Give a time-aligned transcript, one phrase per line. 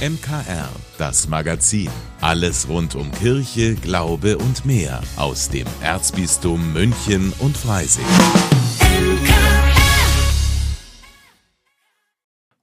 [0.00, 1.90] MKR, das Magazin.
[2.22, 8.06] Alles rund um Kirche, Glaube und mehr aus dem Erzbistum München und Freising.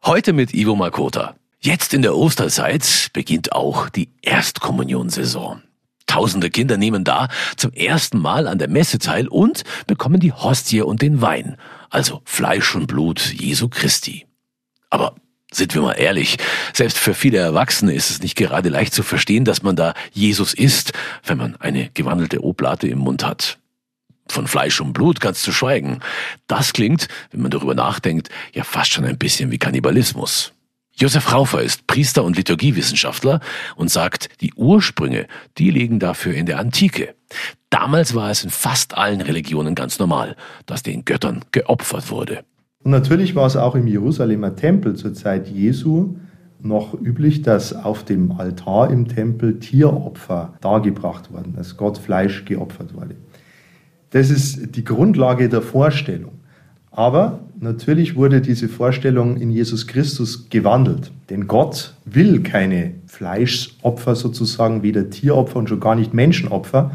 [0.04, 1.36] Heute mit Ivo Makota.
[1.60, 5.62] Jetzt in der Osterzeit beginnt auch die Erstkommunionsaison.
[6.08, 10.82] Tausende Kinder nehmen da zum ersten Mal an der Messe teil und bekommen die Hostie
[10.82, 11.58] und den Wein,
[11.92, 14.26] also Fleisch und Blut Jesu Christi.
[14.90, 15.14] Aber
[15.58, 16.38] sind wir mal ehrlich,
[16.74, 20.54] selbst für viele Erwachsene ist es nicht gerade leicht zu verstehen, dass man da Jesus
[20.54, 20.94] ist,
[21.26, 23.58] wenn man eine gewandelte Oblate im Mund hat.
[24.30, 26.02] Von Fleisch und Blut ganz zu schweigen.
[26.48, 30.54] Das klingt, wenn man darüber nachdenkt, ja fast schon ein bisschen wie Kannibalismus.
[31.00, 33.40] Josef Raufer ist Priester und Liturgiewissenschaftler
[33.76, 35.28] und sagt, die Ursprünge,
[35.60, 37.14] die liegen dafür in der Antike.
[37.70, 42.44] Damals war es in fast allen Religionen ganz normal, dass den Göttern geopfert wurde.
[42.88, 46.16] Und natürlich war es auch im Jerusalemer Tempel zur Zeit Jesu
[46.62, 52.94] noch üblich, dass auf dem Altar im Tempel Tieropfer dargebracht wurden, dass Gott Fleisch geopfert
[52.94, 53.16] wurde.
[54.12, 56.32] Das ist die Grundlage der Vorstellung.
[56.90, 61.12] Aber natürlich wurde diese Vorstellung in Jesus Christus gewandelt.
[61.30, 66.92] Denn Gott will keine Fleischopfer sozusagen, weder Tieropfer und schon gar nicht Menschenopfer,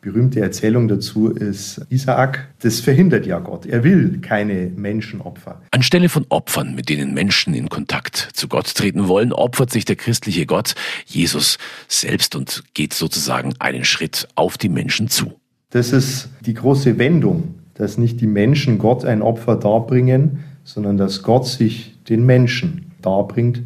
[0.00, 2.48] berühmte Erzählung dazu ist Isaak.
[2.60, 3.66] Das verhindert ja Gott.
[3.66, 5.60] Er will keine Menschenopfer.
[5.70, 9.96] Anstelle von Opfern, mit denen Menschen in Kontakt zu Gott treten wollen, opfert sich der
[9.96, 10.74] christliche Gott,
[11.06, 15.32] Jesus, selbst und geht sozusagen einen Schritt auf die Menschen zu.
[15.70, 21.22] Das ist die große Wendung, dass nicht die Menschen Gott ein Opfer darbringen, sondern dass
[21.22, 23.62] Gott sich den Menschen darbringt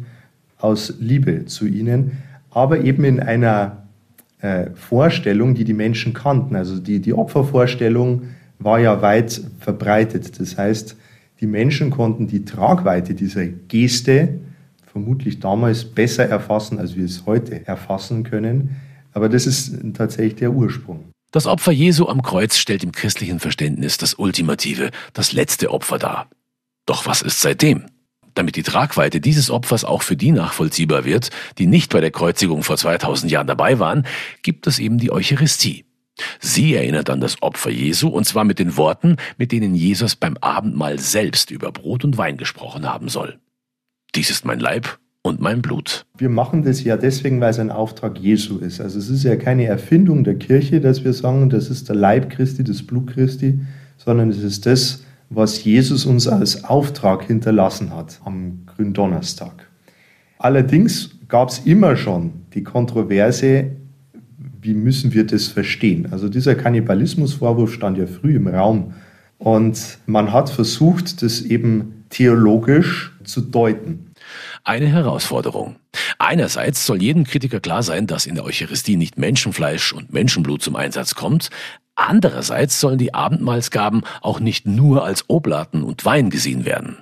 [0.57, 3.84] aus Liebe zu ihnen, aber eben in einer
[4.45, 6.55] äh, Vorstellung, die die Menschen kannten.
[6.55, 8.23] Also die, die Opfervorstellung
[8.59, 10.39] war ja weit verbreitet.
[10.39, 10.95] Das heißt,
[11.41, 14.39] die Menschen konnten die Tragweite dieser Geste
[14.85, 18.75] vermutlich damals besser erfassen, als wir es heute erfassen können.
[19.13, 21.05] Aber das ist tatsächlich der Ursprung.
[21.31, 26.29] Das Opfer Jesu am Kreuz stellt im christlichen Verständnis das ultimative, das letzte Opfer dar.
[26.85, 27.85] Doch was ist seitdem?
[28.35, 32.63] Damit die Tragweite dieses Opfers auch für die nachvollziehbar wird, die nicht bei der Kreuzigung
[32.63, 34.05] vor 2000 Jahren dabei waren,
[34.43, 35.85] gibt es eben die Eucharistie.
[36.39, 40.37] Sie erinnert an das Opfer Jesu und zwar mit den Worten, mit denen Jesus beim
[40.37, 43.39] Abendmahl selbst über Brot und Wein gesprochen haben soll.
[44.15, 46.05] Dies ist mein Leib und mein Blut.
[46.17, 48.79] Wir machen das ja deswegen, weil es ein Auftrag Jesu ist.
[48.79, 52.29] Also es ist ja keine Erfindung der Kirche, dass wir sagen, das ist der Leib
[52.29, 53.59] Christi, das Blut Christi,
[53.97, 59.67] sondern es ist das, was Jesus uns als Auftrag hinterlassen hat am Gründonnerstag.
[60.37, 63.71] Allerdings gab es immer schon die Kontroverse,
[64.61, 66.07] wie müssen wir das verstehen?
[66.11, 68.93] Also dieser Kannibalismusvorwurf stand ja früh im Raum
[69.37, 74.11] und man hat versucht, das eben theologisch zu deuten.
[74.63, 75.75] Eine Herausforderung.
[76.17, 80.75] Einerseits soll jedem Kritiker klar sein, dass in der Eucharistie nicht Menschenfleisch und Menschenblut zum
[80.75, 81.49] Einsatz kommt,
[81.95, 86.97] Andererseits sollen die Abendmahlsgaben auch nicht nur als Oblaten und Wein gesehen werden.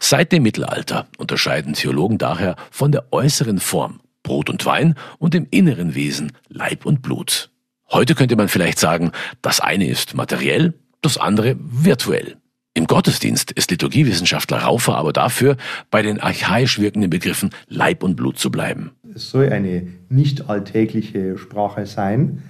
[0.00, 5.46] Seit dem Mittelalter unterscheiden Theologen daher von der äußeren Form Brot und Wein und dem
[5.50, 7.50] inneren Wesen Leib und Blut.
[7.90, 9.12] Heute könnte man vielleicht sagen,
[9.42, 12.36] das eine ist materiell, das andere virtuell.
[12.74, 15.58] Im Gottesdienst ist Liturgiewissenschaftler Raufer aber dafür,
[15.90, 18.92] bei den archaisch wirkenden Begriffen Leib und Blut zu bleiben.
[19.14, 22.42] Es soll eine nicht alltägliche Sprache sein,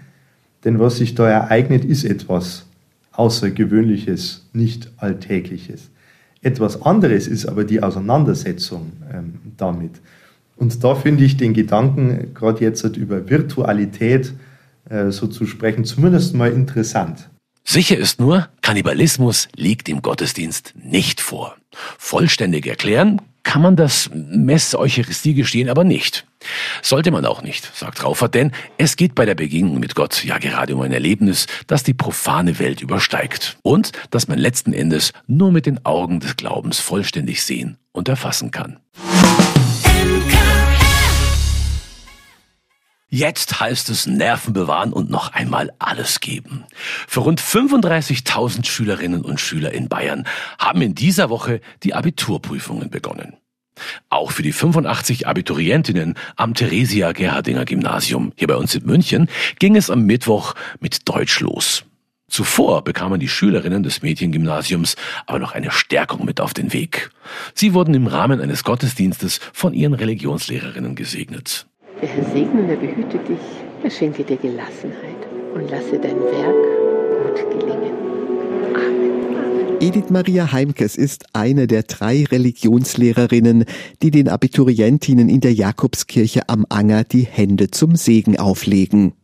[0.65, 2.67] denn was sich da ereignet, ist etwas
[3.13, 5.91] Außergewöhnliches, nicht Alltägliches.
[6.41, 9.93] Etwas anderes ist aber die Auseinandersetzung ähm, damit.
[10.57, 14.33] Und da finde ich den Gedanken, gerade jetzt über Virtualität
[14.89, 17.29] äh, so zu sprechen, zumindest mal interessant.
[17.65, 21.57] Sicher ist nur, Kannibalismus liegt im Gottesdienst nicht vor.
[21.99, 23.21] Vollständig erklären
[23.53, 26.27] kann man das Mess-Eucharistie-Gestehen aber nicht.
[26.81, 30.39] Sollte man auch nicht, sagt Raufer, denn es geht bei der Begegnung mit Gott ja
[30.39, 35.53] gerade um ein Erlebnis, das die profane Welt übersteigt und das man letzten Endes nur
[35.53, 38.79] mit den Augen des Glaubens vollständig sehen und erfassen kann.
[43.15, 46.65] Jetzt heißt es Nerven bewahren und noch einmal alles geben.
[47.07, 50.27] Für rund 35.000 Schülerinnen und Schüler in Bayern
[50.59, 53.37] haben in dieser Woche die Abiturprüfungen begonnen.
[54.09, 59.29] Auch für die 85 Abiturientinnen am Theresia Gerhardinger Gymnasium hier bei uns in München
[59.59, 61.85] ging es am Mittwoch mit Deutsch los.
[62.29, 64.97] Zuvor bekamen die Schülerinnen des Mädchengymnasiums
[65.27, 67.11] aber noch eine Stärkung mit auf den Weg.
[67.55, 71.67] Sie wurden im Rahmen eines Gottesdienstes von ihren Religionslehrerinnen gesegnet.
[72.01, 73.39] Der Herr segne und er behüte dich,
[73.83, 78.12] er schenke dir Gelassenheit und lasse dein Werk gut gelingen.
[79.83, 83.65] Edith Maria Heimkes ist eine der drei Religionslehrerinnen,
[84.01, 89.15] die den Abiturientinnen in der Jakobskirche am Anger die Hände zum Segen auflegen.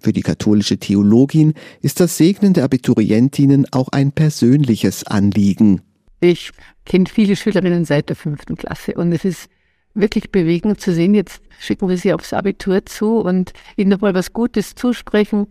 [0.00, 1.52] Für die katholische Theologin
[1.82, 5.82] ist das Segnen der Abiturientinnen auch ein persönliches Anliegen.
[6.20, 6.50] Ich
[6.86, 9.50] kenne viele Schülerinnen seit der fünften Klasse und es ist
[9.92, 14.32] wirklich bewegend zu sehen, jetzt schicken wir sie aufs Abitur zu und ihnen nochmal was
[14.32, 15.46] Gutes zusprechen.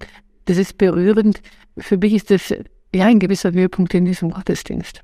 [0.46, 1.44] Das ist berührend.
[1.78, 2.52] Für mich ist das
[2.96, 5.02] ja ein gewisser Höhepunkt in diesem Gottesdienst.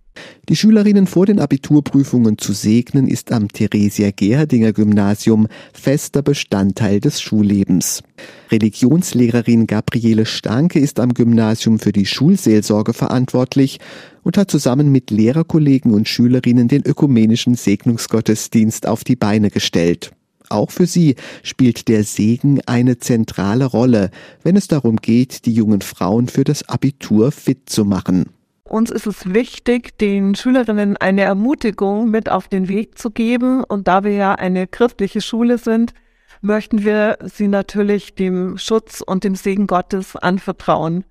[0.49, 7.21] Die Schülerinnen vor den Abiturprüfungen zu segnen, ist am Theresia Gerhardinger Gymnasium fester Bestandteil des
[7.21, 8.03] Schullebens.
[8.51, 13.79] Religionslehrerin Gabriele Stanke ist am Gymnasium für die Schulseelsorge verantwortlich
[14.23, 20.11] und hat zusammen mit Lehrerkollegen und Schülerinnen den ökumenischen Segnungsgottesdienst auf die Beine gestellt.
[20.51, 24.11] Auch für sie spielt der Segen eine zentrale Rolle,
[24.43, 28.25] wenn es darum geht, die jungen Frauen für das Abitur fit zu machen.
[28.63, 33.63] Uns ist es wichtig, den Schülerinnen eine Ermutigung mit auf den Weg zu geben.
[33.63, 35.93] Und da wir ja eine christliche Schule sind,
[36.41, 41.03] möchten wir sie natürlich dem Schutz und dem Segen Gottes anvertrauen.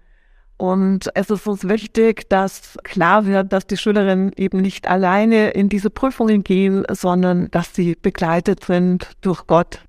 [0.61, 5.71] Und es ist uns wichtig, dass klar wird, dass die Schülerinnen eben nicht alleine in
[5.71, 9.81] diese Prüfungen gehen, sondern dass sie begleitet sind durch Gott.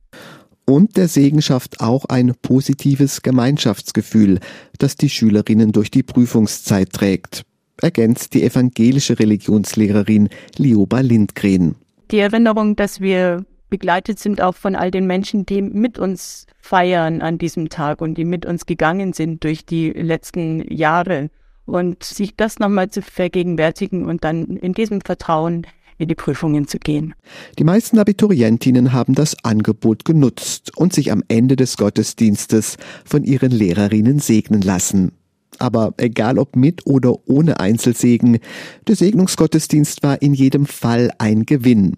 [0.63, 4.39] Und der Segen schafft auch ein positives Gemeinschaftsgefühl,
[4.77, 7.41] das die Schülerinnen durch die Prüfungszeit trägt,
[7.81, 11.75] ergänzt die evangelische Religionslehrerin Lioba Lindgren.
[12.11, 17.21] Die Erinnerung, dass wir begleitet sind auch von all den Menschen, die mit uns feiern
[17.23, 21.31] an diesem Tag und die mit uns gegangen sind durch die letzten Jahre.
[21.65, 25.65] Und sich das nochmal zu vergegenwärtigen und dann in diesem Vertrauen
[25.97, 27.13] in die Prüfungen zu gehen.
[27.59, 33.51] Die meisten Abiturientinnen haben das Angebot genutzt und sich am Ende des Gottesdienstes von ihren
[33.51, 35.13] Lehrerinnen segnen lassen.
[35.59, 38.39] Aber egal ob mit oder ohne Einzelsegen,
[38.87, 41.95] der Segnungsgottesdienst war in jedem Fall ein Gewinn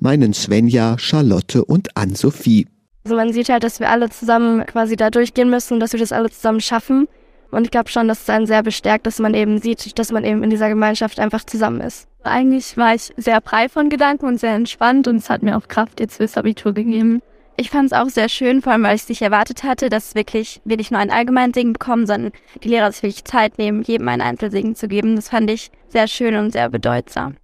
[0.00, 2.66] meinen Svenja, Charlotte und Ann-Sophie.
[3.04, 6.00] Also man sieht halt, dass wir alle zusammen quasi da durchgehen müssen und dass wir
[6.00, 7.08] das alle zusammen schaffen.
[7.50, 10.24] Und ich glaube schon, dass es einen sehr bestärkt, dass man eben sieht, dass man
[10.24, 12.08] eben in dieser Gemeinschaft einfach zusammen ist.
[12.24, 15.68] Eigentlich war ich sehr frei von Gedanken und sehr entspannt und es hat mir auch
[15.68, 17.22] Kraft jetzt fürs Abitur gegeben.
[17.58, 20.14] Ich fand es auch sehr schön, vor allem weil ich es nicht erwartet hatte, dass
[20.14, 22.32] wirklich wir nicht nur einen allgemeinen Segen bekommen, sondern
[22.62, 25.16] die Lehrer sich wirklich Zeit nehmen, jedem einen Einzelsegen zu geben.
[25.16, 27.36] Das fand ich sehr schön und sehr bedeutsam.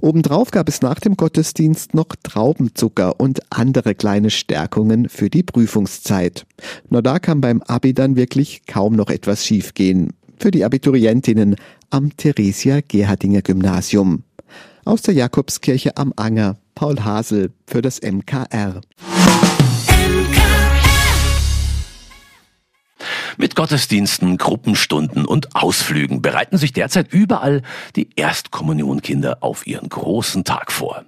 [0.00, 6.46] Obendrauf gab es nach dem Gottesdienst noch Traubenzucker und andere kleine Stärkungen für die Prüfungszeit.
[6.88, 10.12] Nur da kann beim Abi dann wirklich kaum noch etwas schiefgehen.
[10.38, 11.56] Für die Abiturientinnen
[11.90, 14.22] am Theresia Gerhardinger Gymnasium.
[14.84, 18.80] Aus der Jakobskirche am Anger, Paul Hasel für das MKR.
[23.36, 27.62] Mit Gottesdiensten, Gruppenstunden und Ausflügen bereiten sich derzeit überall
[27.94, 31.04] die Erstkommunionkinder auf ihren großen Tag vor.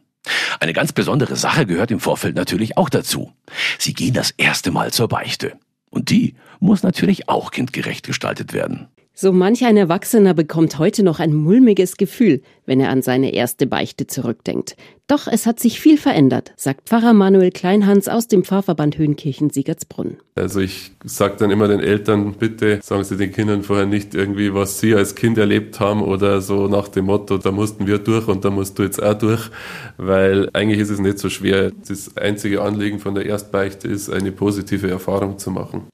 [0.61, 3.33] Eine ganz besondere Sache gehört im Vorfeld natürlich auch dazu.
[3.79, 5.59] Sie gehen das erste Mal zur Beichte.
[5.91, 8.89] Und die muss natürlich auch kindgerecht gestaltet werden.
[9.21, 13.67] So manch ein Erwachsener bekommt heute noch ein mulmiges Gefühl, wenn er an seine erste
[13.67, 14.77] Beichte zurückdenkt.
[15.09, 20.19] Doch es hat sich viel verändert, sagt Pfarrer Manuel Kleinhans aus dem Pfarrverband Höhenkirchen-Siegertsbrunn.
[20.37, 24.55] Also ich sage dann immer den Eltern, bitte sagen Sie den Kindern vorher nicht irgendwie,
[24.55, 28.29] was sie als Kind erlebt haben oder so nach dem Motto, da mussten wir durch
[28.29, 29.51] und da musst du jetzt auch durch,
[29.97, 31.73] weil eigentlich ist es nicht so schwer.
[31.89, 35.89] Das einzige Anliegen von der Erstbeichte ist, eine positive Erfahrung zu machen.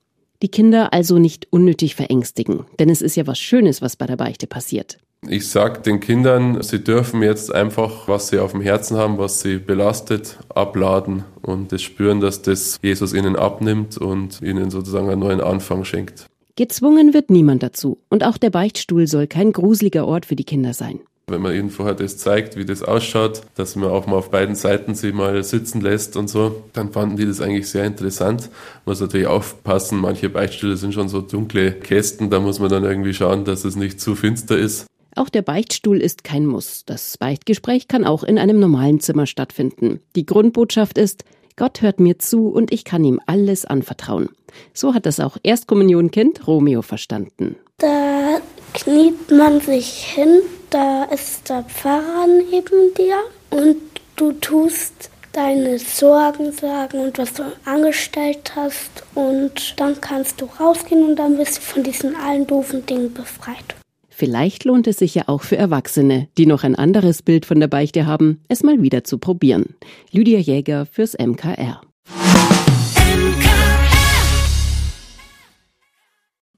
[0.44, 4.18] Die Kinder also nicht unnötig verängstigen, denn es ist ja was Schönes, was bei der
[4.18, 4.98] Beichte passiert.
[5.26, 9.40] Ich sage den Kindern, sie dürfen jetzt einfach, was sie auf dem Herzen haben, was
[9.40, 15.20] sie belastet, abladen und das spüren, dass das Jesus ihnen abnimmt und ihnen sozusagen einen
[15.20, 16.26] neuen Anfang schenkt.
[16.56, 20.74] Gezwungen wird niemand dazu und auch der Beichtstuhl soll kein gruseliger Ort für die Kinder
[20.74, 21.00] sein.
[21.26, 24.54] Wenn man ihnen vorher das zeigt, wie das ausschaut, dass man auch mal auf beiden
[24.54, 28.50] Seiten sie mal sitzen lässt und so, dann fanden die das eigentlich sehr interessant.
[28.84, 33.14] Muss natürlich aufpassen, manche Beichtstühle sind schon so dunkle Kästen, da muss man dann irgendwie
[33.14, 34.86] schauen, dass es nicht zu finster ist.
[35.16, 36.84] Auch der Beichtstuhl ist kein Muss.
[36.84, 40.00] Das Beichtgespräch kann auch in einem normalen Zimmer stattfinden.
[40.16, 41.24] Die Grundbotschaft ist,
[41.56, 44.28] Gott hört mir zu und ich kann ihm alles anvertrauen.
[44.72, 47.56] So hat das auch Erstkommunionkind Romeo verstanden.
[47.78, 48.40] Da
[48.74, 53.16] kniet man sich hin, da ist der Pfarrer neben dir
[53.50, 53.76] und
[54.16, 61.04] du tust deine Sorgen sagen und was du angestellt hast und dann kannst du rausgehen
[61.04, 63.74] und dann bist du von diesen allen doofen Dingen befreit.
[64.08, 67.66] Vielleicht lohnt es sich ja auch für Erwachsene, die noch ein anderes Bild von der
[67.66, 69.74] Beichte haben, es mal wieder zu probieren.
[70.12, 71.80] Lydia Jäger fürs MKR.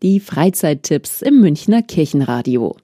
[0.02, 2.76] Die Freizeittipps im Münchner Kirchenradio.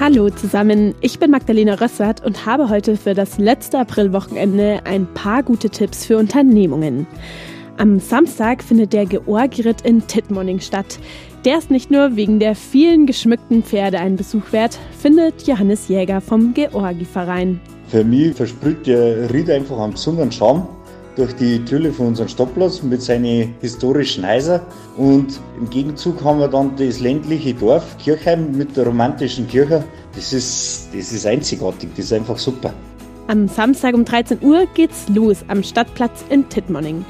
[0.00, 5.42] Hallo zusammen, ich bin Magdalena Rössert und habe heute für das letzte Aprilwochenende ein paar
[5.42, 7.06] gute Tipps für Unternehmungen.
[7.76, 10.98] Am Samstag findet der Georgiritt in Tittmoning statt.
[11.44, 16.20] Der ist nicht nur wegen der vielen geschmückten Pferde ein Besuch wert, findet Johannes Jäger
[16.20, 17.60] vom Georgi-Verein.
[17.88, 20.66] Für mich versprüht der Ried einfach einen besonderen Charme
[21.18, 24.60] durch die Türe von unserem Stadtplatz mit seinen historischen Häusern.
[24.96, 29.84] Und im Gegenzug haben wir dann das ländliche Dorf Kirchheim mit der romantischen Kirche.
[30.14, 32.72] Das ist, das ist einzigartig, das ist einfach super.
[33.26, 37.04] Am Samstag um 13 Uhr geht's los am Stadtplatz in Tittmoning.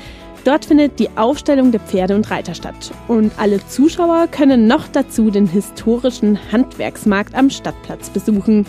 [0.44, 2.90] Dort findet die Aufstellung der Pferde und Reiter statt.
[3.06, 8.64] Und alle Zuschauer können noch dazu den historischen Handwerksmarkt am Stadtplatz besuchen.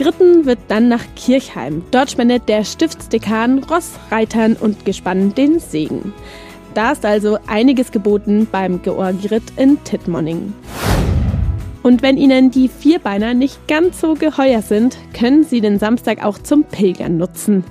[0.00, 1.82] Geritten wird dann nach Kirchheim.
[1.90, 6.14] Dort spendet der Stiftsdekan Ross, Reitern und Gespann den Segen.
[6.72, 10.54] Da ist also einiges geboten beim Georgiritt in Tittmoning.
[11.82, 16.38] Und wenn Ihnen die Vierbeiner nicht ganz so geheuer sind, können Sie den Samstag auch
[16.38, 17.62] zum Pilgern nutzen.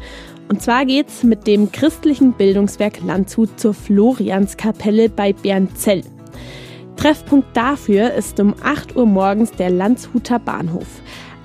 [0.50, 6.04] Und zwar geht's mit dem christlichen Bildungswerk Landshut zur Florianskapelle bei Bernzell.
[6.96, 10.86] Treffpunkt dafür ist um 8 Uhr morgens der Landshuter Bahnhof.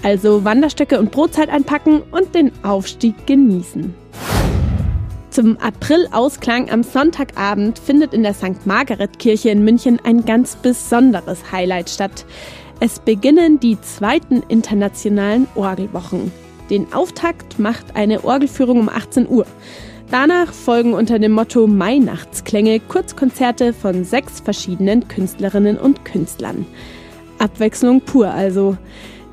[0.04, 3.94] Also Wanderstöcke und Brotzeit einpacken und den Aufstieg genießen.
[5.30, 8.66] Zum April-Ausklang am Sonntagabend findet in der St.
[8.66, 12.26] Margaret-Kirche in München ein ganz besonderes Highlight statt.
[12.80, 16.30] Es beginnen die zweiten internationalen Orgelwochen.
[16.68, 19.46] Den Auftakt macht eine Orgelführung um 18 Uhr.
[20.11, 26.66] Danach folgen unter dem Motto Weihnachtsklänge Kurzkonzerte von sechs verschiedenen Künstlerinnen und Künstlern.
[27.38, 28.76] Abwechslung pur also.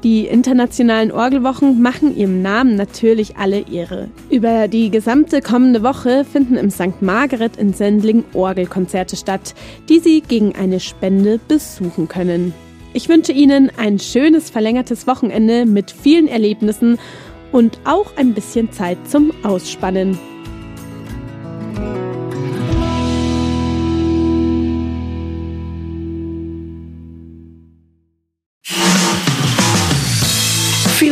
[0.04, 4.10] Die internationalen Orgelwochen machen ihrem Namen natürlich alle Ehre.
[4.32, 7.02] Über die gesamte kommende Woche finden im St.
[7.02, 9.54] Margaret in Sendling Orgelkonzerte statt,
[9.90, 12.54] die Sie gegen eine Spende besuchen können.
[12.94, 16.98] Ich wünsche Ihnen ein schönes verlängertes Wochenende mit vielen Erlebnissen
[17.52, 20.18] und auch ein bisschen Zeit zum Ausspannen.